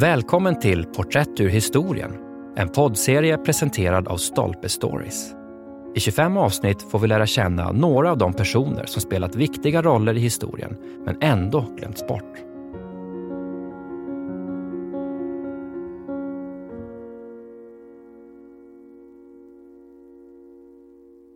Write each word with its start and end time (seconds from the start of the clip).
Välkommen 0.00 0.58
till 0.58 0.84
Porträtt 0.84 1.40
ur 1.40 1.48
historien, 1.48 2.12
en 2.56 2.68
poddserie 2.68 3.38
presenterad 3.38 4.08
av 4.08 4.16
Stolpe 4.16 4.68
Stories. 4.68 5.32
I 5.94 6.00
25 6.00 6.36
avsnitt 6.36 6.82
får 6.82 6.98
vi 6.98 7.08
lära 7.08 7.26
känna 7.26 7.72
några 7.72 8.10
av 8.10 8.18
de 8.18 8.32
personer 8.32 8.86
som 8.86 9.02
spelat 9.02 9.34
viktiga 9.34 9.82
roller 9.82 10.16
i 10.16 10.20
historien, 10.20 10.76
men 11.04 11.22
ändå 11.22 11.60
glömts 11.78 12.06
bort. 12.06 12.34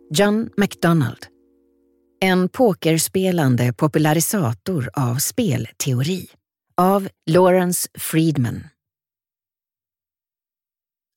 John 0.09 0.49
MacDonald. 0.57 1.25
En 2.21 2.49
pokerspelande 2.49 3.73
popularisator 3.73 4.89
av 4.93 5.15
spelteori. 5.15 6.27
Av 6.81 7.09
Lawrence 7.29 7.89
Friedman. 7.97 8.67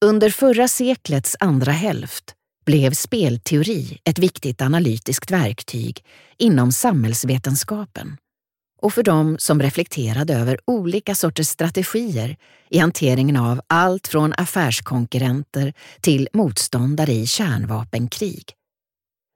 Under 0.05 0.30
förra 0.30 0.69
seklets 0.69 1.37
andra 1.41 1.73
hälft 1.73 2.35
blev 2.66 2.93
spelteori 2.93 3.99
ett 4.05 4.19
viktigt 4.19 4.63
analytiskt 4.63 5.30
verktyg 5.30 6.05
inom 6.37 6.73
samhällsvetenskapen 6.73 8.16
och 8.83 8.95
för 8.95 9.02
dem 9.02 9.37
som 9.39 9.63
reflekterade 9.63 10.35
över 10.35 10.59
olika 10.65 11.15
sorters 11.15 11.49
strategier 11.49 12.37
i 12.71 12.79
hanteringen 12.79 13.37
av 13.37 13.61
allt 13.66 14.09
från 14.09 14.33
affärskonkurrenter 14.37 15.73
till 16.01 16.29
motståndare 16.33 17.13
i 17.13 17.27
kärnvapenkrig. 17.27 18.45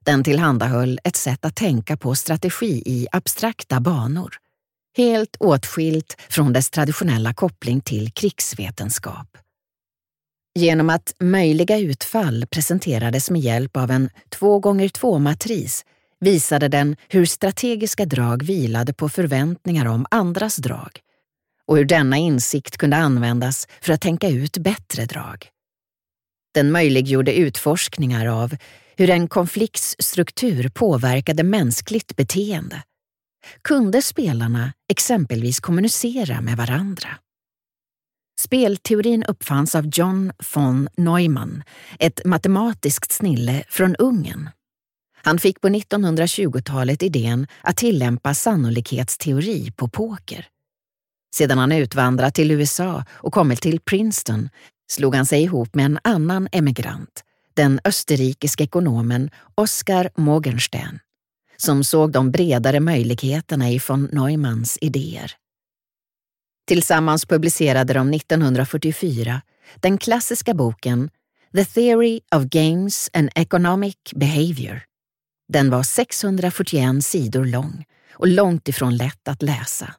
Den 0.05 0.23
tillhandahöll 0.23 0.99
ett 1.03 1.15
sätt 1.15 1.45
att 1.45 1.55
tänka 1.55 1.97
på 1.97 2.15
strategi 2.15 2.83
i 2.85 3.07
abstrakta 3.11 3.79
banor, 3.79 4.42
helt 4.97 5.35
åtskilt 5.39 6.21
från 6.29 6.53
dess 6.53 6.69
traditionella 6.69 7.33
koppling 7.33 7.81
till 7.81 8.11
krigsvetenskap. 8.11 9.37
Genom 10.59 10.89
att 10.89 11.13
möjliga 11.19 11.79
utfall 11.79 12.45
presenterades 12.51 13.29
med 13.29 13.41
hjälp 13.41 13.77
av 13.77 13.91
en 13.91 14.09
2x2-matris 14.39 15.85
visade 16.19 16.67
den 16.67 16.95
hur 17.09 17.25
strategiska 17.25 18.05
drag 18.05 18.43
vilade 18.43 18.93
på 18.93 19.09
förväntningar 19.09 19.85
om 19.85 20.05
andras 20.11 20.55
drag 20.55 20.99
och 21.67 21.77
hur 21.77 21.85
denna 21.85 22.17
insikt 22.17 22.77
kunde 22.77 22.97
användas 22.97 23.67
för 23.81 23.93
att 23.93 24.01
tänka 24.01 24.29
ut 24.29 24.57
bättre 24.57 25.05
drag. 25.05 25.47
Den 26.53 26.71
möjliggjorde 26.71 27.33
utforskningar 27.33 28.25
av 28.25 28.55
hur 28.97 29.09
en 29.09 29.27
konflikts 29.27 29.95
struktur 29.99 30.69
påverkade 30.69 31.43
mänskligt 31.43 32.15
beteende. 32.15 32.83
Kunde 33.61 34.01
spelarna 34.01 34.73
exempelvis 34.89 35.59
kommunicera 35.59 36.41
med 36.41 36.57
varandra? 36.57 37.09
Spelteorin 38.39 39.23
uppfanns 39.23 39.75
av 39.75 39.89
John 39.93 40.31
von 40.55 40.89
Neumann, 40.97 41.63
ett 41.99 42.25
matematiskt 42.25 43.11
snille 43.11 43.63
från 43.69 43.95
Ungern. 43.95 44.49
Han 45.23 45.39
fick 45.39 45.61
på 45.61 45.67
1920-talet 45.67 47.03
idén 47.03 47.47
att 47.61 47.77
tillämpa 47.77 48.33
sannolikhetsteori 48.33 49.71
på 49.71 49.87
poker. 49.87 50.47
Sedan 51.35 51.57
han 51.57 51.71
utvandrat 51.71 52.35
till 52.35 52.51
USA 52.51 53.05
och 53.11 53.33
kommit 53.33 53.61
till 53.61 53.79
Princeton 53.79 54.49
slog 54.91 55.15
han 55.15 55.25
sig 55.25 55.43
ihop 55.43 55.75
med 55.75 55.85
en 55.85 55.99
annan 56.03 56.47
emigrant, 56.51 57.23
den 57.53 57.79
österrikiske 57.83 58.63
ekonomen 58.63 59.29
Oskar 59.55 60.09
Morgenstern, 60.15 60.99
som 61.63 61.83
såg 61.83 62.11
de 62.11 62.31
bredare 62.31 62.79
möjligheterna 62.79 63.71
i 63.71 63.79
von 63.87 64.09
Neumanns 64.11 64.77
idéer. 64.81 65.31
Tillsammans 66.67 67.25
publicerade 67.25 67.93
de 67.93 68.13
1944 68.13 69.41
den 69.75 69.97
klassiska 69.97 70.53
boken 70.53 71.09
The 71.55 71.65
Theory 71.65 72.19
of 72.35 72.43
Games 72.43 73.09
and 73.13 73.29
Economic 73.35 73.97
Behavior. 74.15 74.81
Den 75.53 75.69
var 75.69 75.83
641 75.83 77.05
sidor 77.05 77.45
lång 77.45 77.85
och 78.11 78.27
långt 78.27 78.67
ifrån 78.67 78.97
lätt 78.97 79.27
att 79.27 79.41
läsa. 79.41 79.93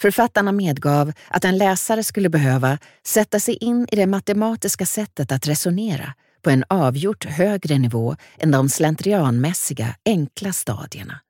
Författarna 0.00 0.52
medgav 0.52 1.12
att 1.28 1.44
en 1.44 1.58
läsare 1.58 2.04
skulle 2.04 2.28
behöva 2.28 2.78
sätta 3.06 3.40
sig 3.40 3.54
in 3.54 3.86
i 3.92 3.96
det 3.96 4.06
matematiska 4.06 4.86
sättet 4.86 5.32
att 5.32 5.46
resonera 5.46 6.14
på 6.42 6.50
en 6.50 6.64
avgjort 6.68 7.24
högre 7.24 7.78
nivå 7.78 8.16
än 8.38 8.50
de 8.50 8.68
slentrianmässiga, 8.68 9.96
enkla 10.04 10.52
stadierna. 10.52 11.20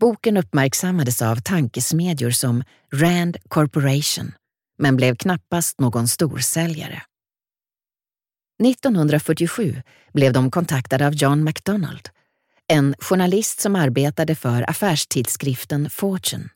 Boken 0.00 0.36
uppmärksammades 0.36 1.22
av 1.22 1.36
tankesmedjor 1.36 2.30
som 2.30 2.64
Rand 2.92 3.36
Corporation, 3.48 4.32
men 4.78 4.96
blev 4.96 5.16
knappast 5.16 5.80
någon 5.80 6.08
storsäljare. 6.08 7.02
1947 8.64 9.82
blev 10.12 10.32
de 10.32 10.50
kontaktade 10.50 11.06
av 11.06 11.14
John 11.14 11.44
MacDonald, 11.44 12.08
en 12.68 12.94
journalist 12.98 13.60
som 13.60 13.76
arbetade 13.76 14.34
för 14.34 14.70
affärstidskriften 14.70 15.90
Fortune. 15.90 16.48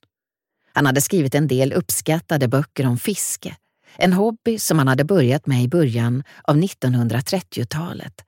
Han 0.72 0.86
hade 0.86 1.00
skrivit 1.00 1.34
en 1.34 1.48
del 1.48 1.72
uppskattade 1.72 2.48
böcker 2.48 2.86
om 2.86 2.98
fiske, 2.98 3.56
en 3.98 4.12
hobby 4.12 4.58
som 4.58 4.78
han 4.78 4.88
hade 4.88 5.04
börjat 5.04 5.46
med 5.46 5.62
i 5.62 5.68
början 5.68 6.22
av 6.42 6.56
1930-talet. 6.56 8.24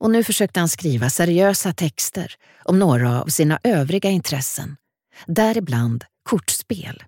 Och 0.00 0.10
nu 0.10 0.24
försökte 0.24 0.60
han 0.60 0.68
skriva 0.68 1.10
seriösa 1.10 1.72
texter 1.72 2.34
om 2.64 2.78
några 2.78 3.22
av 3.22 3.26
sina 3.26 3.58
övriga 3.62 4.10
intressen, 4.10 4.76
däribland 5.26 6.04
kortspel. 6.22 7.02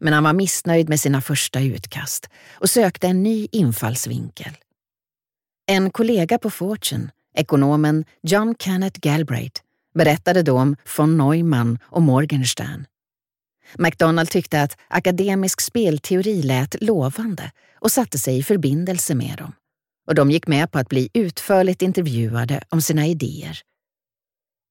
Men 0.00 0.12
han 0.12 0.24
var 0.24 0.32
missnöjd 0.32 0.88
med 0.88 1.00
sina 1.00 1.20
första 1.20 1.60
utkast 1.60 2.30
och 2.52 2.70
sökte 2.70 3.06
en 3.06 3.22
ny 3.22 3.48
infallsvinkel. 3.52 4.56
En 5.66 5.90
kollega 5.90 6.38
på 6.38 6.50
Fortune, 6.50 7.10
ekonomen 7.34 8.04
John 8.22 8.54
Kenneth 8.58 9.00
Galbraith, 9.00 9.60
berättade 9.94 10.42
då 10.42 10.58
om 10.58 10.76
von 10.96 11.16
Neumann 11.16 11.78
och 11.82 12.02
Morgenstern 12.02 12.86
McDonald 13.78 14.30
tyckte 14.30 14.62
att 14.62 14.76
akademisk 14.88 15.60
spelteori 15.60 16.42
lät 16.42 16.82
lovande 16.82 17.50
och 17.74 17.92
satte 17.92 18.18
sig 18.18 18.38
i 18.38 18.42
förbindelse 18.42 19.14
med 19.14 19.38
dem. 19.38 19.52
Och 20.06 20.14
de 20.14 20.30
gick 20.30 20.46
med 20.46 20.70
på 20.70 20.78
att 20.78 20.88
bli 20.88 21.10
utförligt 21.14 21.82
intervjuade 21.82 22.62
om 22.68 22.82
sina 22.82 23.06
idéer. 23.06 23.60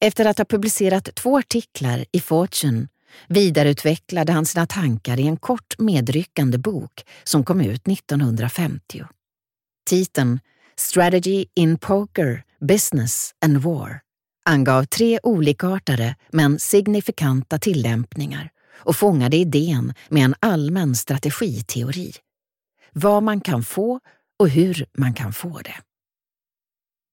Efter 0.02 0.26
att 0.26 0.38
ha 0.38 0.46
publicerat 0.46 1.16
två 1.16 1.38
artiklar 1.38 2.06
i 2.12 2.20
Fortune 2.20 2.88
vidareutvecklade 3.28 4.32
han 4.32 4.46
sina 4.46 4.66
tankar 4.66 5.20
i 5.20 5.28
en 5.28 5.38
kort 5.38 5.80
medryckande 5.80 6.58
bok 6.58 7.06
som 7.24 7.44
kom 7.44 7.62
ut 7.62 7.88
1950. 7.88 9.06
Titeln 9.90 10.40
Strategy 10.78 11.46
in 11.56 11.78
Poker, 11.78 12.44
Business 12.60 13.32
and 13.46 13.58
War 13.58 14.02
angav 14.46 14.86
tre 14.86 15.20
olikartade 15.24 16.16
men 16.32 16.60
signifikanta 16.60 17.60
tillämpningar 17.60 18.50
och 18.78 18.96
fångade 18.96 19.38
idén 19.38 19.94
med 20.10 20.26
en 20.26 20.36
allmän 20.40 20.96
strategiteori. 20.96 22.14
Vad 22.94 23.24
man 23.24 23.42
kan 23.42 23.64
få 23.64 24.00
och 24.40 24.50
hur 24.50 24.86
man 24.98 25.14
kan 25.14 25.34
få 25.34 25.60
det. 25.60 25.76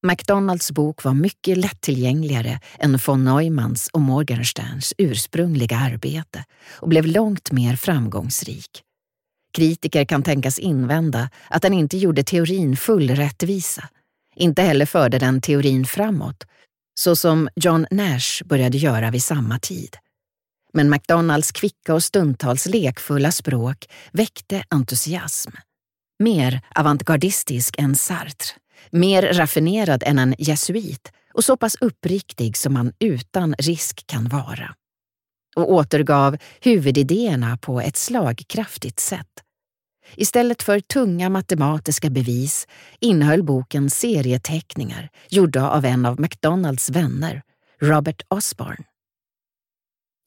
McDonalds 0.07 0.71
bok 0.71 1.03
var 1.03 1.13
mycket 1.13 1.57
lättillgängligare 1.57 2.59
än 2.79 2.99
von 3.07 3.23
Neumanns 3.23 3.89
och 3.93 4.01
Morgensterns 4.01 4.93
ursprungliga 4.97 5.77
arbete 5.77 6.45
och 6.71 6.89
blev 6.89 7.05
långt 7.05 7.51
mer 7.51 7.75
framgångsrik. 7.75 8.83
Kritiker 9.57 10.05
kan 10.05 10.23
tänkas 10.23 10.59
invända 10.59 11.29
att 11.49 11.61
den 11.61 11.73
inte 11.73 11.97
gjorde 11.97 12.23
teorin 12.23 12.77
full 12.77 13.09
rättvisa. 13.09 13.89
Inte 14.35 14.61
heller 14.61 14.85
förde 14.85 15.19
den 15.19 15.41
teorin 15.41 15.85
framåt, 15.85 16.43
så 16.99 17.15
som 17.15 17.49
John 17.55 17.85
Nash 17.91 18.43
började 18.45 18.77
göra 18.77 19.11
vid 19.11 19.23
samma 19.23 19.59
tid 19.59 19.97
men 20.73 20.89
McDonalds 20.89 21.51
kvicka 21.51 21.93
och 21.93 22.03
stundtals 22.03 22.65
lekfulla 22.65 23.31
språk 23.31 23.85
väckte 24.11 24.63
entusiasm. 24.69 25.51
Mer 26.19 26.61
avantgardistisk 26.75 27.75
än 27.79 27.95
Sartre, 27.95 28.55
mer 28.91 29.33
raffinerad 29.33 30.03
än 30.05 30.19
en 30.19 30.35
jesuit 30.37 31.11
och 31.33 31.43
så 31.43 31.57
pass 31.57 31.75
uppriktig 31.81 32.57
som 32.57 32.73
man 32.73 32.93
utan 32.99 33.55
risk 33.57 34.07
kan 34.07 34.27
vara. 34.27 34.75
Och 35.55 35.71
återgav 35.71 36.37
huvudidéerna 36.61 37.57
på 37.57 37.81
ett 37.81 37.97
slagkraftigt 37.97 38.99
sätt. 38.99 39.27
Istället 40.15 40.63
för 40.63 40.79
tunga 40.79 41.29
matematiska 41.29 42.09
bevis 42.09 42.67
innehöll 42.99 43.43
boken 43.43 43.89
serieteckningar 43.89 45.09
gjorda 45.29 45.69
av 45.69 45.85
en 45.85 46.05
av 46.05 46.19
McDonalds 46.19 46.89
vänner, 46.89 47.41
Robert 47.81 48.21
Osborne. 48.27 48.83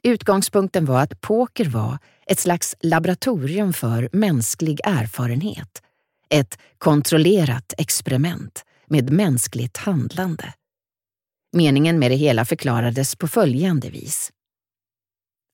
Utgångspunkten 0.03 0.85
var 0.85 1.03
att 1.03 1.21
poker 1.21 1.65
var 1.65 1.99
ett 2.27 2.39
slags 2.39 2.77
laboratorium 2.81 3.73
för 3.73 4.09
mänsklig 4.13 4.81
erfarenhet. 4.85 5.83
Ett 6.31 6.59
kontrollerat 6.79 7.75
experiment 7.79 8.65
med 8.87 9.11
mänskligt 9.11 9.77
handlande. 9.77 10.53
Meningen 11.53 11.99
med 11.99 12.11
det 12.11 12.17
hela 12.17 12.45
förklarades 12.45 13.17
på 13.17 13.29
följande 13.29 13.91
vis. 13.91 14.33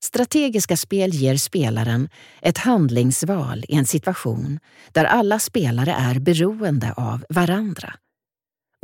Strategiska 0.05 0.77
spel 0.77 1.11
ger 1.11 1.37
spelaren 1.37 2.09
ett 2.41 2.59
handlingsval 2.59 3.65
i 3.69 3.75
en 3.75 3.87
situation 3.87 4.59
där 4.93 5.05
alla 5.05 5.39
spelare 5.39 5.93
är 5.93 6.19
beroende 6.19 6.93
av 6.93 7.25
varandra. 7.29 7.95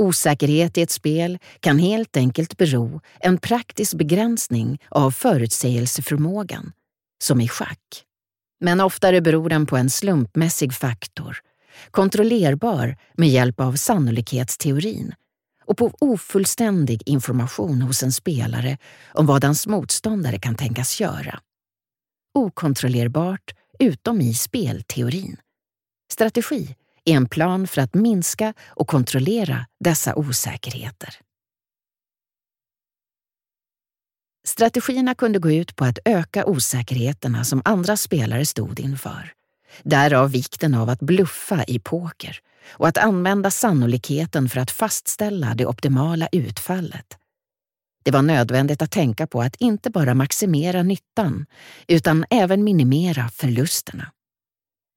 Osäkerhet 0.02 0.78
i 0.78 0.82
ett 0.82 0.90
spel 0.90 1.38
kan 1.60 1.78
helt 1.78 2.16
enkelt 2.16 2.56
bero 2.56 3.00
en 3.20 3.38
praktisk 3.38 3.94
begränsning 3.94 4.78
av 4.88 5.10
förutsägelseförmågan, 5.10 6.72
som 7.22 7.40
i 7.40 7.48
schack. 7.48 8.04
Men 8.60 8.80
oftare 8.80 9.20
beror 9.20 9.48
den 9.48 9.66
på 9.66 9.76
en 9.76 9.90
slumpmässig 9.90 10.74
faktor, 10.74 11.38
kontrollerbar 11.90 12.96
med 13.14 13.28
hjälp 13.28 13.60
av 13.60 13.72
sannolikhetsteorin 13.72 15.14
och 15.64 15.76
på 15.76 15.92
ofullständig 16.00 17.02
information 17.06 17.82
hos 17.82 18.02
en 18.02 18.12
spelare 18.12 18.78
om 19.14 19.26
vad 19.26 19.44
hans 19.44 19.66
motståndare 19.66 20.38
kan 20.38 20.54
tänkas 20.54 21.00
göra. 21.00 21.40
Okontrollerbart 22.34 23.54
utom 23.78 24.20
i 24.20 24.34
spelteorin. 24.34 25.36
Strategi 26.12 26.76
är 27.10 27.16
en 27.16 27.28
plan 27.28 27.66
för 27.66 27.80
att 27.80 27.94
minska 27.94 28.54
och 28.68 28.88
kontrollera 28.88 29.66
dessa 29.84 30.14
osäkerheter. 30.14 31.14
Strategierna 34.46 35.14
kunde 35.14 35.38
gå 35.38 35.50
ut 35.52 35.76
på 35.76 35.84
att 35.84 35.98
öka 36.04 36.46
osäkerheterna 36.46 37.44
som 37.44 37.62
andra 37.64 37.96
spelare 37.96 38.46
stod 38.46 38.80
inför. 38.80 39.32
Därav 39.82 40.30
vikten 40.30 40.74
av 40.74 40.88
att 40.88 41.00
bluffa 41.00 41.64
i 41.64 41.78
poker 41.78 42.40
och 42.70 42.88
att 42.88 42.98
använda 42.98 43.50
sannolikheten 43.50 44.48
för 44.48 44.60
att 44.60 44.70
fastställa 44.70 45.54
det 45.54 45.66
optimala 45.66 46.28
utfallet. 46.32 47.06
Det 48.04 48.10
var 48.10 48.22
nödvändigt 48.22 48.82
att 48.82 48.90
tänka 48.90 49.26
på 49.26 49.42
att 49.42 49.56
inte 49.56 49.90
bara 49.90 50.14
maximera 50.14 50.82
nyttan 50.82 51.46
utan 51.88 52.24
även 52.30 52.64
minimera 52.64 53.28
förlusterna. 53.28 54.12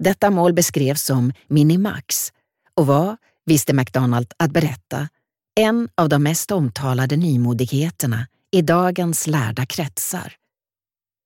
Detta 0.03 0.30
mål 0.30 0.53
beskrevs 0.53 1.03
som 1.03 1.33
minimax 1.48 2.33
och 2.75 2.88
var, 2.88 3.18
visste 3.45 3.74
McDonald 3.74 4.33
att 4.38 4.51
berätta, 4.51 5.09
en 5.56 5.89
av 5.95 6.09
de 6.09 6.24
mest 6.24 6.51
omtalade 6.51 7.18
nymodigheterna 7.18 8.27
i 8.51 8.62
dagens 8.62 9.27
lärda 9.27 9.65
kretsar. 9.65 10.33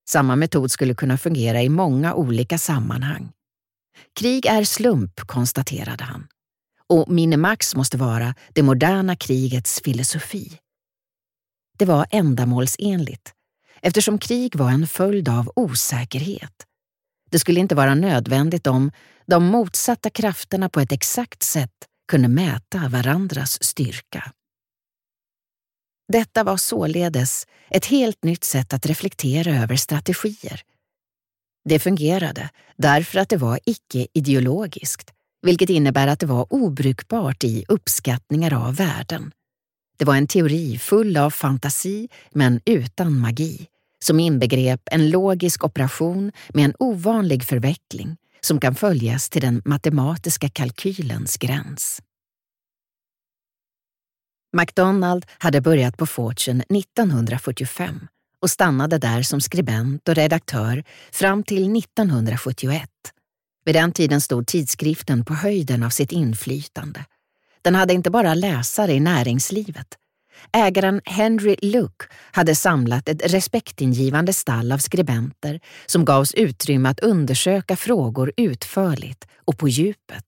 Samma 0.10 0.36
metod 0.36 0.72
skulle 0.72 0.94
kunna 0.94 1.18
fungera 1.18 1.62
i 1.62 1.70
många 1.70 2.14
olika 2.14 2.58
sammanhang. 2.58 3.32
Krig 4.20 4.46
är 4.46 4.64
slump, 4.64 5.20
konstaterade 5.20 6.04
han. 6.04 6.28
Och 6.90 7.10
minimax 7.10 7.76
måste 7.76 7.98
vara 7.98 8.36
det 8.54 8.64
moderna 8.64 9.16
krigets 9.16 9.82
filosofi. 9.84 10.60
Det 11.78 11.86
var 11.86 12.08
ändamålsenligt 12.10 13.34
eftersom 13.82 14.18
krig 14.18 14.56
var 14.56 14.72
en 14.72 14.88
följd 14.88 15.30
av 15.30 15.52
osäkerhet. 15.56 16.66
Det 17.32 17.40
skulle 17.40 17.60
inte 17.60 17.76
vara 17.76 17.96
nödvändigt 17.96 18.68
om 18.68 18.92
de 19.26 19.46
motsatta 19.46 20.10
krafterna 20.10 20.70
på 20.70 20.80
ett 20.80 20.92
exakt 20.92 21.44
sätt 21.44 21.72
kunde 22.08 22.28
mäta 22.28 22.88
varandras 22.90 23.64
styrka. 23.64 24.32
Detta 26.08 26.44
var 26.44 26.58
således 26.58 27.48
ett 27.70 27.86
helt 27.86 28.24
nytt 28.24 28.44
sätt 28.44 28.74
att 28.74 28.86
reflektera 28.86 29.52
över 29.64 29.76
strategier. 29.76 30.62
Det 31.70 31.80
fungerade 31.80 32.50
därför 32.78 33.20
att 33.20 33.30
det 33.30 33.38
var 33.38 33.60
icke-ideologiskt, 33.66 35.12
vilket 35.42 35.70
innebär 35.70 36.08
att 36.08 36.20
det 36.20 36.26
var 36.26 36.54
obrukbart 36.54 37.44
i 37.44 37.66
uppskattningar 37.68 38.54
av 38.68 38.76
värden. 38.76 39.32
Det 39.98 40.06
var 40.06 40.16
en 40.16 40.28
teori 40.28 40.78
full 40.78 41.18
av 41.18 41.30
fantasi 41.30 42.10
men 42.32 42.62
utan 42.66 43.20
magi, 43.20 43.68
som 44.06 44.20
inbegrep 44.20 44.82
en 44.92 45.10
logisk 45.10 45.64
operation 45.64 46.32
med 46.50 46.66
en 46.66 46.74
ovanlig 46.80 47.44
förveckling 47.44 48.18
som 48.42 48.60
kan 48.60 48.76
följas 48.76 49.30
till 49.30 49.42
den 49.42 49.62
matematiska 49.66 50.50
kalkylens 50.50 51.38
gräns. 51.38 52.02
MacDonald 54.56 55.26
hade 55.38 55.62
börjat 55.62 55.98
på 55.98 56.06
Fortune 56.06 56.64
1945 56.70 58.08
och 58.42 58.50
stannade 58.50 58.98
där 58.98 59.22
som 59.22 59.42
skribent 59.42 60.10
och 60.10 60.16
redaktör 60.16 60.84
fram 61.12 61.44
till 61.44 61.78
1971. 61.78 62.90
Vid 63.66 63.76
den 63.76 63.92
tiden 63.92 64.22
stod 64.22 64.48
tidskriften 64.48 65.26
på 65.26 65.34
höjden 65.34 65.84
av 65.84 65.90
sitt 65.90 66.12
inflytande. 66.12 67.06
Den 67.62 67.76
hade 67.76 67.94
inte 67.94 68.12
bara 68.12 68.34
läsare 68.34 68.94
i 68.94 69.00
näringslivet. 69.00 69.98
Ägaren 70.54 71.02
Henry 71.06 71.56
Luke 71.62 72.06
hade 72.32 72.56
samlat 72.56 73.10
ett 73.10 73.34
respektingivande 73.34 74.34
stall 74.34 74.72
av 74.72 74.78
skribenter 74.78 75.60
som 75.86 76.06
gavs 76.06 76.34
utrymme 76.34 76.90
att 76.90 77.00
undersöka 77.00 77.76
frågor 77.76 78.34
utförligt 78.38 79.28
och 79.46 79.58
på 79.58 79.68
djupet. 79.68 80.26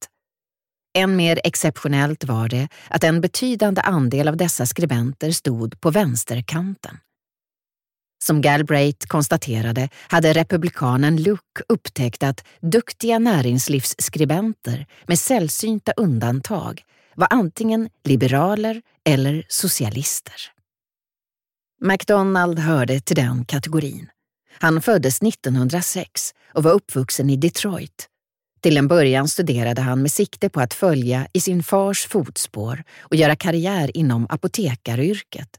Än 0.98 1.16
mer 1.16 1.40
exceptionellt 1.44 2.24
var 2.24 2.50
det 2.50 2.68
att 2.90 3.04
en 3.04 3.22
betydande 3.22 3.82
andel 3.82 4.28
av 4.28 4.38
dessa 4.38 4.66
skribenter 4.66 5.32
stod 5.32 5.82
på 5.82 5.92
vänsterkanten. 5.92 6.98
Som 8.24 8.42
Galbraith 8.42 9.08
konstaterade 9.08 9.90
hade 10.08 10.34
republikanen 10.34 11.22
Luke 11.22 11.64
upptäckt 11.70 12.24
att 12.24 12.46
duktiga 12.62 13.20
näringslivsskribenter 13.20 14.86
med 15.06 15.20
sällsynta 15.20 15.92
undantag 15.92 16.84
var 17.18 17.28
antingen 17.30 17.90
liberaler 18.04 18.82
eller 19.06 19.46
socialister. 19.48 20.52
McDonald 21.82 22.60
hörde 22.60 23.00
till 23.00 23.16
den 23.16 23.46
kategorin. 23.46 24.10
Han 24.60 24.82
föddes 24.82 25.22
1906 25.22 26.34
och 26.54 26.64
var 26.64 26.72
uppvuxen 26.72 27.30
i 27.30 27.36
Detroit 27.36 28.10
till 28.62 28.78
en 28.78 28.88
början 28.88 29.28
studerade 29.28 29.82
han 29.82 30.02
med 30.02 30.12
sikte 30.12 30.50
på 30.50 30.60
att 30.60 30.74
följa 30.74 31.28
i 31.34 31.40
sin 31.40 31.64
fars 31.64 32.08
fotspår 32.08 32.84
och 33.00 33.16
göra 33.16 33.36
karriär 33.36 33.98
inom 33.98 34.28
apotekaryrket. 34.30 35.50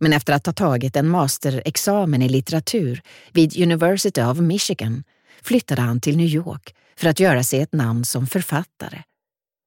Men 0.00 0.12
efter 0.12 0.32
att 0.32 0.46
ha 0.46 0.52
tagit 0.52 0.96
en 0.96 1.08
masterexamen 1.08 2.22
i 2.22 2.28
litteratur 2.28 3.02
vid 3.32 3.62
University 3.62 4.22
of 4.22 4.38
Michigan 4.38 5.04
flyttade 5.42 5.82
han 5.82 6.00
till 6.00 6.16
New 6.16 6.26
York 6.26 6.74
för 6.96 7.08
att 7.08 7.20
göra 7.20 7.42
sig 7.42 7.60
ett 7.60 7.72
namn 7.72 8.04
som 8.04 8.26
författare. 8.26 9.02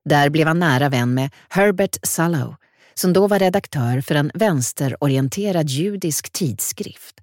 Där 0.10 0.30
blev 0.30 0.48
han 0.48 0.60
nära 0.60 0.90
vän 0.90 1.14
med 1.14 1.30
Herbert 1.50 1.98
Sallow, 2.04 2.56
som 2.94 3.14
då 3.14 3.28
var 3.28 3.40
redaktör 3.40 4.02
för 4.02 4.16
en 4.16 4.32
vänsterorienterad 4.34 5.70
judisk 5.70 6.30
tidskrift. 6.30 7.16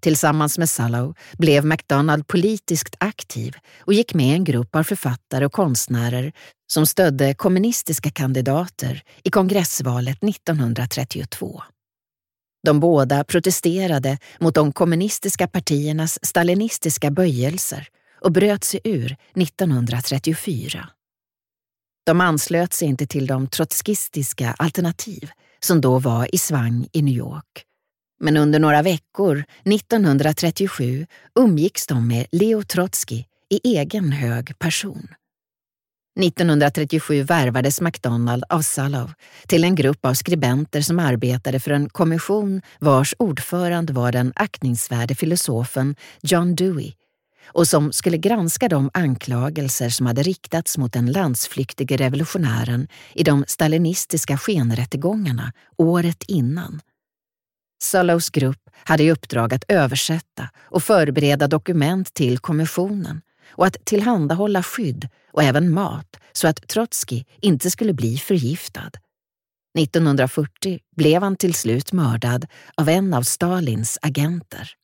Tillsammans 0.00 0.58
med 0.58 0.70
Sallow 0.70 1.14
blev 1.38 1.64
MacDonald 1.64 2.26
politiskt 2.26 2.96
aktiv 3.00 3.54
och 3.78 3.94
gick 3.94 4.14
med 4.14 4.34
en 4.34 4.44
grupp 4.44 4.76
av 4.76 4.82
författare 4.82 5.46
och 5.46 5.52
konstnärer 5.52 6.32
som 6.72 6.86
stödde 6.86 7.34
kommunistiska 7.34 8.10
kandidater 8.10 9.02
i 9.24 9.30
kongressvalet 9.30 10.24
1932. 10.24 11.62
De 12.66 12.80
båda 12.80 13.24
protesterade 13.24 14.18
mot 14.40 14.54
de 14.54 14.72
kommunistiska 14.72 15.48
partiernas 15.48 16.18
stalinistiska 16.22 17.10
böjelser 17.10 17.88
och 18.20 18.32
bröt 18.32 18.64
sig 18.64 18.80
ur 18.84 19.16
1934. 19.36 20.88
De 22.06 22.20
anslöt 22.20 22.72
sig 22.72 22.88
inte 22.88 23.06
till 23.06 23.26
de 23.26 23.46
trotskistiska 23.46 24.54
alternativ 24.58 25.30
som 25.60 25.80
då 25.80 25.98
var 25.98 26.34
i 26.34 26.38
svang 26.38 26.88
i 26.92 27.02
New 27.02 27.14
York 27.14 27.66
men 28.20 28.36
under 28.36 28.58
några 28.58 28.82
veckor 28.82 29.44
1937 29.64 31.06
umgicks 31.34 31.86
de 31.86 32.08
med 32.08 32.26
Leo 32.32 32.62
Trotsky 32.62 33.24
i 33.50 33.76
egen 33.76 34.12
hög 34.12 34.58
person. 34.58 35.08
1937 36.20 37.22
värvades 37.22 37.80
McDonald 37.80 38.44
av 38.48 38.62
Salov 38.62 39.12
till 39.46 39.64
en 39.64 39.74
grupp 39.74 40.06
av 40.06 40.14
skribenter 40.14 40.80
som 40.80 40.98
arbetade 40.98 41.60
för 41.60 41.70
en 41.70 41.88
kommission 41.88 42.62
vars 42.78 43.14
ordförande 43.18 43.92
var 43.92 44.12
den 44.12 44.32
aktningsvärde 44.36 45.14
filosofen 45.14 45.96
John 46.22 46.54
Dewey 46.54 46.92
och 47.52 47.68
som 47.68 47.92
skulle 47.92 48.18
granska 48.18 48.68
de 48.68 48.90
anklagelser 48.94 49.88
som 49.88 50.06
hade 50.06 50.22
riktats 50.22 50.78
mot 50.78 50.92
den 50.92 51.12
landsflyktige 51.12 51.96
revolutionären 51.96 52.88
i 53.14 53.22
de 53.22 53.44
stalinistiska 53.48 54.38
skenrättegångarna 54.38 55.52
året 55.76 56.24
innan 56.28 56.80
Sullows 57.82 58.30
grupp 58.30 58.70
hade 58.84 59.02
i 59.02 59.12
uppdrag 59.12 59.54
att 59.54 59.64
översätta 59.68 60.48
och 60.58 60.82
förbereda 60.82 61.48
dokument 61.48 62.14
till 62.14 62.38
kommissionen 62.38 63.20
och 63.50 63.66
att 63.66 63.84
tillhandahålla 63.84 64.62
skydd 64.62 65.08
och 65.32 65.42
även 65.42 65.70
mat 65.70 66.16
så 66.32 66.48
att 66.48 66.68
Trotsky 66.68 67.24
inte 67.40 67.70
skulle 67.70 67.92
bli 67.92 68.18
förgiftad. 68.18 68.90
1940 69.78 70.80
blev 70.96 71.22
han 71.22 71.36
till 71.36 71.54
slut 71.54 71.92
mördad 71.92 72.46
av 72.74 72.88
en 72.88 73.14
av 73.14 73.22
Stalins 73.22 73.98
agenter. 74.02 74.74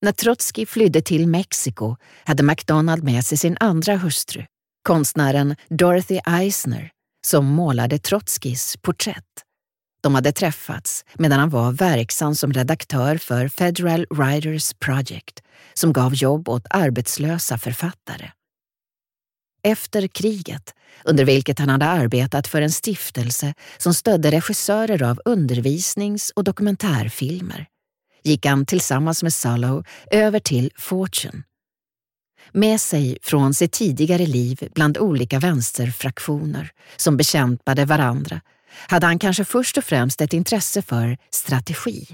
När 0.00 0.12
Trotsky 0.12 0.66
flydde 0.66 1.02
till 1.02 1.28
Mexiko 1.28 1.96
hade 2.24 2.42
MacDonald 2.42 3.04
med 3.04 3.24
sig 3.24 3.38
sin 3.38 3.56
andra 3.60 3.96
hustru, 3.96 4.44
konstnären 4.82 5.56
Dorothy 5.68 6.20
Eisner, 6.26 6.90
som 7.26 7.46
målade 7.46 7.98
Trotskys 7.98 8.76
porträtt. 8.76 9.24
De 10.02 10.14
hade 10.14 10.32
träffats 10.32 11.04
medan 11.14 11.40
han 11.40 11.50
var 11.50 11.72
verksam 11.72 12.34
som 12.34 12.52
redaktör 12.52 13.18
för 13.18 13.48
Federal 13.48 14.06
Writers 14.10 14.74
Project 14.74 15.42
som 15.74 15.92
gav 15.92 16.14
jobb 16.14 16.48
åt 16.48 16.66
arbetslösa 16.70 17.58
författare. 17.58 18.30
Efter 19.62 20.08
kriget, 20.08 20.74
under 21.04 21.24
vilket 21.24 21.58
han 21.58 21.68
hade 21.68 21.86
arbetat 21.86 22.46
för 22.46 22.62
en 22.62 22.72
stiftelse 22.72 23.54
som 23.78 23.94
stödde 23.94 24.30
regissörer 24.30 25.02
av 25.02 25.20
undervisnings 25.24 26.32
och 26.36 26.44
dokumentärfilmer, 26.44 27.66
gick 28.22 28.46
han 28.46 28.66
tillsammans 28.66 29.22
med 29.22 29.32
Salo 29.32 29.84
över 30.10 30.40
till 30.40 30.70
Fortune. 30.76 31.42
Med 32.52 32.80
sig 32.80 33.18
från 33.22 33.54
sitt 33.54 33.72
tidigare 33.72 34.26
liv 34.26 34.68
bland 34.74 34.98
olika 34.98 35.38
vänsterfraktioner 35.38 36.70
som 36.96 37.16
bekämpade 37.16 37.84
varandra 37.84 38.40
hade 38.88 39.06
han 39.06 39.18
kanske 39.18 39.44
först 39.44 39.78
och 39.78 39.84
främst 39.84 40.20
ett 40.20 40.32
intresse 40.32 40.82
för 40.82 41.18
strategi. 41.30 42.06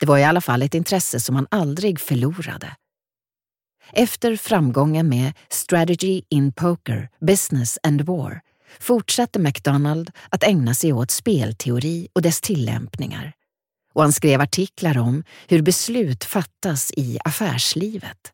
Det 0.00 0.06
var 0.06 0.18
i 0.18 0.24
alla 0.24 0.40
fall 0.40 0.62
ett 0.62 0.74
intresse 0.74 1.20
som 1.20 1.34
han 1.34 1.46
aldrig 1.50 2.00
förlorade. 2.00 2.76
Efter 3.92 4.36
framgången 4.36 5.08
med 5.08 5.32
Strategy 5.50 6.22
in 6.28 6.52
Poker, 6.52 7.08
Business 7.20 7.78
and 7.82 8.00
War 8.00 8.40
fortsatte 8.80 9.38
McDonald 9.38 10.10
att 10.28 10.44
ägna 10.44 10.74
sig 10.74 10.92
åt 10.92 11.10
spelteori 11.10 12.08
och 12.12 12.22
dess 12.22 12.40
tillämpningar. 12.40 13.32
Och 13.98 14.04
han 14.04 14.12
skrev 14.12 14.40
artiklar 14.40 14.98
om 14.98 15.24
hur 15.48 15.62
beslut 15.62 16.24
fattas 16.24 16.90
i 16.96 17.18
affärslivet. 17.24 18.32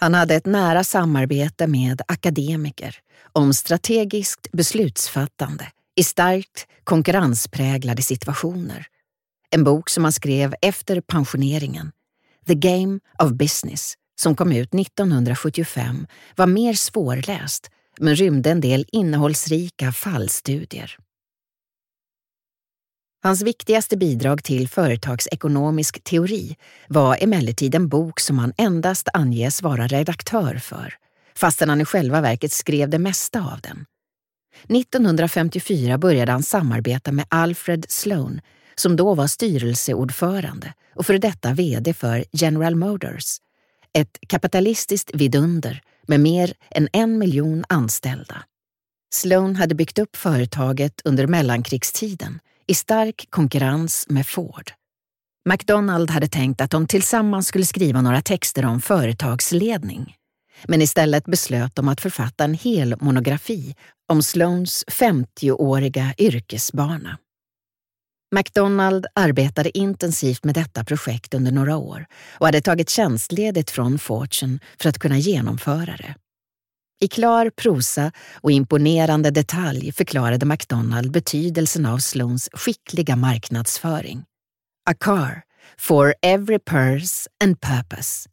Han 0.00 0.14
hade 0.14 0.34
ett 0.34 0.46
nära 0.46 0.84
samarbete 0.84 1.66
med 1.66 2.02
akademiker 2.08 2.98
om 3.32 3.54
strategiskt 3.54 4.52
beslutsfattande 4.52 5.72
i 5.96 6.04
starkt 6.04 6.66
konkurrenspräglade 6.84 8.02
situationer. 8.02 8.86
En 9.50 9.64
bok 9.64 9.90
som 9.90 10.04
han 10.04 10.12
skrev 10.12 10.54
efter 10.62 11.00
pensioneringen, 11.00 11.92
The 12.46 12.54
Game 12.54 13.00
of 13.18 13.32
Business, 13.32 13.94
som 14.20 14.36
kom 14.36 14.52
ut 14.52 14.74
1975, 14.74 16.06
var 16.36 16.46
mer 16.46 16.74
svårläst 16.74 17.70
men 18.00 18.16
rymde 18.16 18.50
en 18.50 18.60
del 18.60 18.86
innehållsrika 18.92 19.92
fallstudier. 19.92 20.96
Hans 23.24 23.42
viktigaste 23.42 23.96
bidrag 23.96 24.44
till 24.44 24.68
företagsekonomisk 24.68 26.04
teori 26.04 26.56
var 26.88 27.16
emellertid 27.20 27.74
en 27.74 27.88
bok 27.88 28.20
som 28.20 28.38
han 28.38 28.52
endast 28.56 29.08
anges 29.12 29.62
vara 29.62 29.86
redaktör 29.86 30.54
för, 30.54 30.94
fastän 31.34 31.68
han 31.68 31.80
i 31.80 31.84
själva 31.84 32.20
verket 32.20 32.52
skrev 32.52 32.90
det 32.90 32.98
mesta 32.98 33.38
av 33.40 33.60
den. 33.60 33.84
1954 34.78 35.98
började 35.98 36.32
han 36.32 36.42
samarbeta 36.42 37.12
med 37.12 37.24
Alfred 37.28 37.86
Sloan, 37.88 38.40
som 38.74 38.96
då 38.96 39.14
var 39.14 39.26
styrelseordförande 39.26 40.74
och 40.94 41.06
före 41.06 41.18
detta 41.18 41.52
VD 41.52 41.94
för 41.94 42.24
General 42.32 42.76
Motors, 42.76 43.36
ett 43.92 44.18
kapitalistiskt 44.28 45.10
vidunder 45.14 45.82
med 46.06 46.20
mer 46.20 46.54
än 46.70 46.88
en 46.92 47.18
miljon 47.18 47.64
anställda. 47.68 48.42
Sloan 49.14 49.56
hade 49.56 49.74
byggt 49.74 49.98
upp 49.98 50.16
företaget 50.16 51.00
under 51.04 51.26
mellankrigstiden 51.26 52.40
i 52.66 52.74
stark 52.74 53.26
konkurrens 53.30 54.06
med 54.08 54.26
Ford. 54.26 54.72
McDonald 55.48 56.10
hade 56.10 56.28
tänkt 56.28 56.60
att 56.60 56.70
de 56.70 56.86
tillsammans 56.86 57.46
skulle 57.46 57.64
skriva 57.64 58.00
några 58.00 58.22
texter 58.22 58.64
om 58.64 58.80
företagsledning. 58.80 60.14
Men 60.64 60.82
istället 60.82 61.24
beslöt 61.24 61.76
de 61.76 61.88
att 61.88 62.00
författa 62.00 62.44
en 62.44 62.54
hel 62.54 62.96
monografi 63.00 63.74
om 64.08 64.22
Sloans 64.22 64.84
50-åriga 64.88 66.14
yrkesbana. 66.18 67.18
McDonald 68.34 69.06
arbetade 69.14 69.78
intensivt 69.78 70.44
med 70.44 70.54
detta 70.54 70.84
projekt 70.84 71.34
under 71.34 71.52
några 71.52 71.76
år 71.76 72.06
och 72.38 72.46
hade 72.46 72.60
tagit 72.60 72.90
tjänstledigt 72.90 73.70
från 73.70 73.98
Fortune 73.98 74.58
för 74.78 74.88
att 74.88 74.98
kunna 74.98 75.18
genomföra 75.18 75.96
det. 75.96 76.14
I 77.02 77.08
klar 77.08 77.50
prosa 77.50 78.12
och 78.40 78.52
imponerande 78.52 79.30
detalj 79.30 79.92
förklarade 79.92 80.46
McDonald 80.46 81.12
betydelsen 81.12 81.86
av 81.86 81.98
Sloans 81.98 82.48
skickliga 82.52 83.16
marknadsföring. 83.16 84.24
A 84.90 84.94
car 85.00 85.42
for 85.78 86.14
every 86.22 86.58
purse 86.58 87.28
and 87.44 87.60
purpose. 87.60 88.28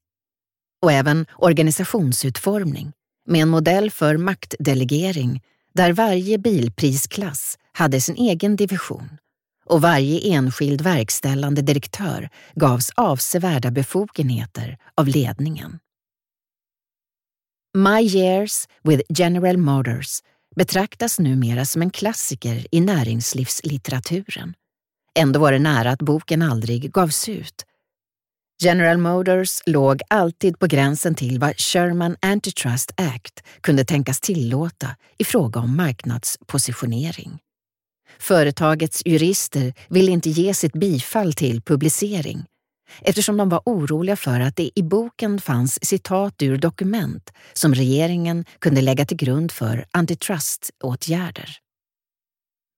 Och 0.81 0.91
även 0.91 1.25
organisationsutformning 1.35 2.91
med 3.27 3.41
en 3.41 3.49
modell 3.49 3.91
för 3.91 4.17
maktdelegering 4.17 5.41
där 5.75 5.93
varje 5.93 6.38
bilprisklass 6.38 7.57
hade 7.73 8.01
sin 8.01 8.15
egen 8.15 8.55
division 8.55 9.09
och 9.65 9.81
varje 9.81 10.19
enskild 10.19 10.81
verkställande 10.81 11.61
direktör 11.61 12.29
gavs 12.55 12.91
avsevärda 12.95 13.71
befogenheter 13.71 14.77
av 14.97 15.07
ledningen. 15.07 15.79
My 17.77 18.01
Years 18.01 18.67
with 18.83 19.01
General 19.09 19.57
Motors 19.57 20.19
betraktas 20.55 21.19
numera 21.19 21.65
som 21.65 21.81
en 21.81 21.89
klassiker 21.89 22.67
i 22.71 22.81
näringslivslitteraturen. 22.81 24.53
Ändå 25.19 25.39
var 25.39 25.51
det 25.51 25.59
nära 25.59 25.91
att 25.91 26.01
boken 26.01 26.41
aldrig 26.41 26.91
gavs 26.91 27.29
ut. 27.29 27.65
General 28.63 28.97
Motors 28.97 29.61
låg 29.65 30.01
alltid 30.07 30.59
på 30.59 30.67
gränsen 30.67 31.15
till 31.15 31.39
vad 31.39 31.59
Sherman 31.59 32.15
Antitrust 32.21 32.91
Act 32.97 33.43
kunde 33.61 33.85
tänkas 33.85 34.19
tillåta 34.19 34.95
i 35.17 35.23
fråga 35.23 35.59
om 35.59 35.77
marknadspositionering. 35.77 37.39
Företagets 38.19 39.01
jurister 39.05 39.73
ville 39.89 40.11
inte 40.11 40.29
ge 40.29 40.53
sitt 40.53 40.73
bifall 40.73 41.33
till 41.33 41.61
publicering 41.61 42.45
eftersom 43.01 43.38
de 43.38 43.50
var 43.50 43.62
oroliga 43.65 44.15
för 44.15 44.39
att 44.39 44.55
det 44.55 44.72
i 44.75 44.84
boken 44.84 45.41
fanns 45.41 45.86
citat 45.86 46.41
ur 46.41 46.58
dokument 46.58 47.31
som 47.53 47.74
regeringen 47.74 48.46
kunde 48.60 48.81
lägga 48.81 49.05
till 49.05 49.17
grund 49.17 49.51
för 49.51 49.86
antitruståtgärder. 49.91 51.58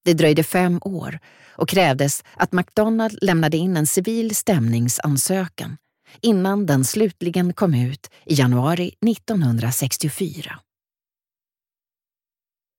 Det 0.05 0.13
dröjde 0.13 0.43
fem 0.43 0.79
år 0.81 1.19
och 1.49 1.69
krävdes 1.69 2.23
att 2.33 2.51
McDonald 2.51 3.17
lämnade 3.21 3.57
in 3.57 3.77
en 3.77 3.87
civil 3.87 4.35
stämningsansökan 4.35 5.77
innan 6.21 6.65
den 6.65 6.85
slutligen 6.85 7.53
kom 7.53 7.73
ut 7.73 8.09
i 8.25 8.33
januari 8.33 8.95
1964. 9.05 10.59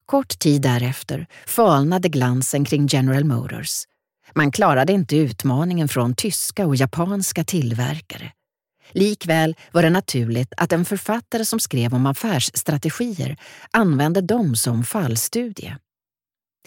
Kort 0.07 0.39
tid 0.39 0.63
därefter 0.63 1.27
falnade 1.47 2.09
glansen 2.09 2.65
kring 2.65 2.87
General 2.87 3.25
Motors 3.25 3.85
man 4.35 4.53
klarade 4.53 4.93
inte 4.93 5.17
utmaningen 5.17 5.89
från 5.89 6.15
tyska 6.15 6.67
och 6.67 6.77
japanska 6.77 7.45
tillverkare. 7.45 8.33
Likväl 8.91 9.57
var 9.73 9.83
det 9.83 9.91
naturligt 9.91 10.53
att 10.57 10.73
en 10.73 10.85
författare 10.85 11.45
som 11.45 11.61
skrev 11.61 11.95
om 11.95 12.07
affärsstrategier 12.07 13.37
använde 13.71 14.21
dem 14.21 14.57
som 14.57 14.85
fallstudie. 14.85 15.77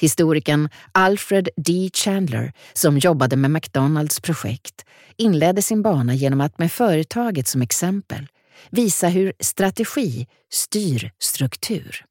Historikern 0.01 0.69
Alfred 0.91 1.50
D. 1.57 1.89
Chandler, 1.93 2.53
som 2.74 2.98
jobbade 2.98 3.36
med 3.36 3.51
McDonalds 3.51 4.19
projekt, 4.19 4.86
inledde 5.17 5.62
sin 5.62 5.81
bana 5.81 6.13
genom 6.13 6.41
att 6.41 6.60
med 6.60 6.72
företaget 6.72 7.48
som 7.48 7.62
exempel 7.62 8.27
visa 8.69 9.07
hur 9.07 9.34
strategi 9.39 10.27
styr 10.51 11.12
struktur. 11.19 12.05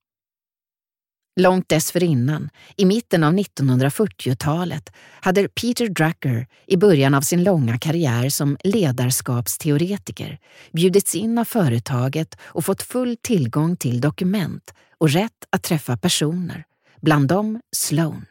Långt 1.40 1.68
dessförinnan, 1.68 2.50
i 2.76 2.84
mitten 2.84 3.24
av 3.24 3.34
1940-talet, 3.34 4.92
hade 5.20 5.48
Peter 5.48 5.88
Drucker 5.88 6.46
i 6.66 6.76
början 6.76 7.14
av 7.14 7.20
sin 7.20 7.44
långa 7.44 7.78
karriär 7.78 8.28
som 8.28 8.56
ledarskapsteoretiker 8.64 10.38
bjudits 10.72 11.14
in 11.14 11.38
av 11.38 11.44
företaget 11.44 12.38
och 12.42 12.64
fått 12.64 12.82
full 12.82 13.16
tillgång 13.22 13.76
till 13.76 14.00
dokument 14.00 14.74
och 14.98 15.10
rätt 15.10 15.44
att 15.50 15.62
träffa 15.62 15.96
personer, 15.96 16.64
bland 17.00 17.28
dem 17.28 17.60
Sloan. 17.76 18.26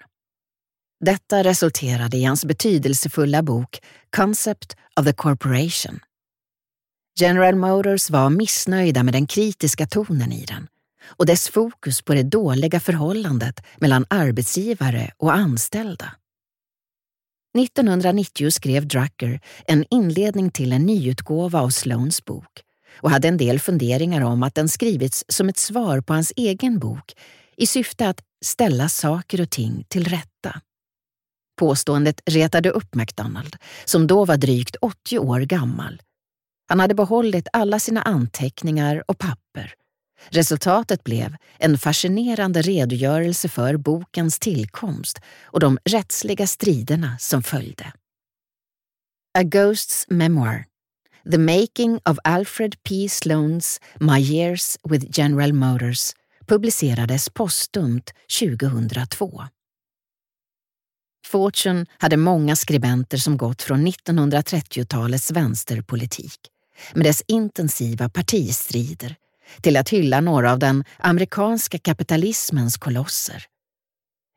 Detta 1.05 1.43
resulterade 1.43 2.17
i 2.17 2.24
hans 2.24 2.45
betydelsefulla 2.45 3.43
bok 3.43 3.79
Concept 4.15 4.77
of 5.00 5.05
the 5.05 5.13
Corporation. 5.13 6.00
General 7.19 7.55
Motors 7.55 8.10
var 8.10 8.29
missnöjda 8.29 9.03
med 9.03 9.13
den 9.13 9.27
kritiska 9.27 9.88
tonen 9.88 10.31
i 10.31 10.45
den 10.45 10.67
och 11.05 11.25
dess 11.25 11.50
fokus 11.50 12.01
på 12.01 12.13
det 12.13 12.24
dåliga 12.24 12.79
förhållandet 12.79 13.63
mellan 13.77 14.05
arbetsgivare 14.10 15.12
och 15.17 15.33
anställda. 15.33 16.15
1990 17.57 18.51
skrev 18.51 18.88
Drucker 18.88 19.39
en 19.67 19.86
inledning 19.89 20.51
till 20.51 20.74
en 20.74 20.86
nyutgåva 20.86 21.62
av 21.62 21.69
Sloans 21.69 22.25
bok 22.25 22.62
och 23.01 23.12
hade 23.12 23.27
en 23.27 23.38
del 23.38 23.60
funderingar 23.60 24.22
om 24.22 24.43
att 24.43 24.55
den 24.55 24.69
skrivits 24.69 25.25
som 25.27 25.50
ett 25.50 25.57
svar 25.57 26.01
på 26.01 26.13
hans 26.13 26.33
egen 26.36 26.79
bok 26.79 27.13
i 27.57 27.67
syfte 27.67 28.10
att 28.10 28.22
ställa 28.45 28.89
saker 28.89 29.41
och 29.41 29.50
ting 29.50 29.86
till 29.88 30.07
rätta. 30.07 30.62
Påståendet 31.60 32.22
retade 32.25 32.69
upp 32.69 32.95
McDonald, 32.95 33.55
som 33.86 34.07
då 34.07 34.25
var 34.25 34.38
drygt 34.38 34.75
80 34.81 35.19
år 35.19 35.39
gammal. 35.39 36.01
Han 36.69 36.79
hade 36.79 36.95
behållit 36.95 37.48
alla 37.53 37.79
sina 37.79 38.01
anteckningar 38.01 39.03
och 39.07 39.17
papper 39.17 39.74
Resultatet 40.30 41.03
blev 41.03 41.36
en 41.58 41.77
fascinerande 41.77 42.62
redogörelse 42.62 43.50
för 43.50 43.77
bokens 43.77 44.39
tillkomst 44.39 45.20
och 45.44 45.60
de 45.60 45.77
rättsliga 45.86 46.48
striderna 46.48 47.18
som 47.20 47.44
följde. 47.44 47.94
A 49.39 49.42
Ghost's 49.42 50.06
Memoir 50.08 50.65
The 51.32 51.38
Making 51.38 52.00
of 52.06 52.18
Alfred 52.24 52.75
P. 52.84 53.08
Sloan's 53.08 53.82
My 54.00 54.20
Years 54.20 54.77
with 54.89 55.20
General 55.20 55.53
Motors 55.53 56.13
publicerades 56.48 57.30
postumt 57.30 58.13
2002. 58.39 59.44
Fortune 61.25 61.86
hade 61.98 62.18
många 62.18 62.56
skribenter 62.56 63.18
som 63.18 63.38
gått 63.38 63.62
från 63.62 63.88
1930-talets 63.88 65.32
vänsterpolitik 65.32 66.39
med 66.94 67.06
dess 67.06 67.24
intensiva 67.27 68.10
partistrider 68.10 69.15
till 69.62 69.77
att 69.77 69.89
hylla 69.89 70.21
några 70.21 70.51
av 70.51 70.59
den 70.59 70.83
amerikanska 70.97 71.79
kapitalismens 71.79 72.77
kolosser. 72.77 73.45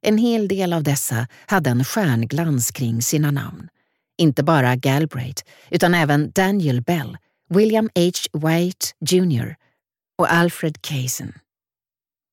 En 0.02 0.18
hel 0.18 0.48
del 0.48 0.72
av 0.72 0.82
dessa 0.82 1.26
hade 1.46 1.70
en 1.70 1.84
stjärnglans 1.84 2.70
kring 2.70 3.02
sina 3.02 3.30
namn. 3.30 3.68
Inte 4.18 4.42
bara 4.42 4.76
Galbraith, 4.76 5.42
utan 5.70 5.94
även 5.94 6.30
Daniel 6.30 6.82
Bell, 6.82 7.16
William 7.48 7.90
H. 7.94 8.48
White 8.48 8.86
Jr 9.00 9.54
och 10.18 10.32
Alfred 10.32 10.82
Kaysen. 10.82 11.32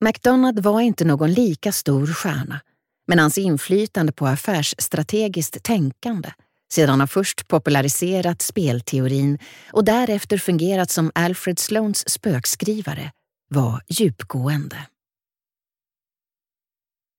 McDonald 0.06 0.60
var 0.60 0.82
inte 0.82 1.06
någon 1.06 1.34
lika 1.34 1.72
stor 1.72 2.08
stjärna, 2.08 2.60
men 3.08 3.20
hans 3.20 3.38
inflytande 3.38 4.12
på 4.12 4.28
affärsstrategiskt 4.28 5.64
tänkande 5.64 6.32
sedan 6.74 7.00
han 7.00 7.08
först 7.08 7.48
populariserat 7.48 8.42
spelteorin 8.42 9.40
och 9.72 9.86
därefter 9.86 10.38
fungerat 10.38 10.90
som 10.90 11.12
Alfred 11.16 11.60
Sloans 11.60 12.10
spökskrivare, 12.10 13.12
var 13.50 13.82
djupgående. 13.88 14.78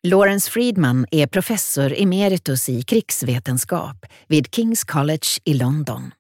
Lawrence 0.07 0.51
Friedman 0.51 1.07
är 1.11 1.27
professor 1.27 1.95
emeritus 1.97 2.69
i 2.69 2.83
krigsvetenskap 2.83 4.07
vid 4.29 4.47
King's 4.47 4.87
College 4.87 5.27
i 5.45 5.55
London. 5.55 6.11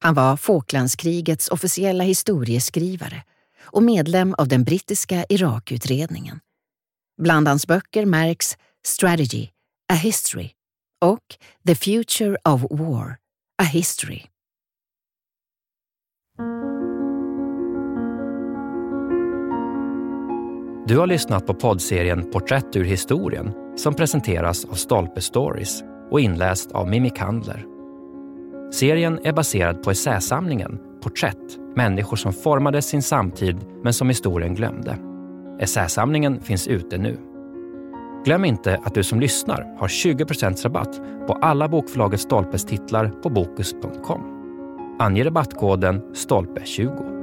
Han 0.00 0.14
var 0.14 0.36
Falklandskrigets 0.36 1.48
officiella 1.48 2.04
historieskrivare 2.04 3.22
och 3.60 3.82
medlem 3.82 4.34
av 4.38 4.48
den 4.48 4.64
brittiska 4.64 5.24
Irakutredningen. 5.28 6.40
Bland 7.22 7.48
hans 7.48 7.66
böcker 7.66 8.06
märks 8.06 8.56
Strategy, 8.86 9.48
A 9.92 9.94
History 9.94 10.50
och 11.04 11.24
The 11.66 11.74
Future 11.74 12.36
of 12.48 12.64
War, 12.70 13.16
A 13.62 13.64
History. 13.64 14.22
Du 20.86 20.98
har 20.98 21.06
lyssnat 21.06 21.46
på 21.46 21.54
poddserien 21.54 22.30
Porträtt 22.30 22.76
ur 22.76 22.84
historien 22.84 23.52
som 23.76 23.94
presenteras 23.94 24.64
av 24.64 24.74
Stolpe 24.74 25.20
Stories 25.20 25.82
och 26.10 26.20
inläst 26.20 26.72
av 26.72 26.88
Mimmi 26.88 27.10
Kandler. 27.10 27.64
Serien 28.72 29.18
är 29.24 29.32
baserad 29.32 29.82
på 29.82 29.90
essäsamlingen 29.90 30.78
Porträtt, 31.02 31.58
människor 31.76 32.16
som 32.16 32.32
formade 32.32 32.82
sin 32.82 33.02
samtid 33.02 33.56
men 33.82 33.92
som 33.92 34.08
historien 34.08 34.54
glömde. 34.54 34.98
Essäsamlingen 35.60 36.40
finns 36.40 36.68
ute 36.68 36.98
nu. 36.98 37.18
Glöm 38.28 38.44
inte 38.44 38.80
att 38.84 38.94
du 38.94 39.02
som 39.02 39.20
lyssnar 39.20 39.76
har 39.78 39.88
20% 39.88 40.62
rabatt 40.64 41.00
på 41.26 41.32
alla 41.32 41.68
bokförlaget 41.68 42.20
Stolpes 42.20 42.64
titlar 42.64 43.08
på 43.08 43.30
Bokus.com. 43.30 44.20
Ange 44.98 45.24
rabattkoden 45.24 46.02
STOLPE20. 46.14 47.17